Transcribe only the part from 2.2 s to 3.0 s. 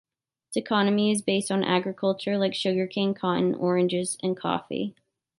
like sugar